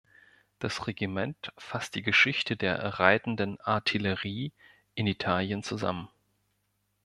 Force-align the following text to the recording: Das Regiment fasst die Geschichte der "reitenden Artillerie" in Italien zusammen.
Das 0.57 0.87
Regiment 0.87 1.53
fasst 1.59 1.93
die 1.93 2.01
Geschichte 2.01 2.57
der 2.57 2.75
"reitenden 2.97 3.59
Artillerie" 3.61 4.51
in 4.95 5.05
Italien 5.05 5.61
zusammen. 5.61 6.09